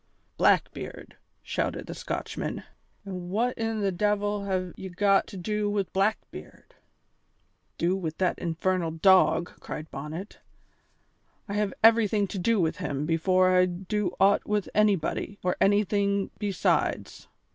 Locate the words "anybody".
14.73-15.37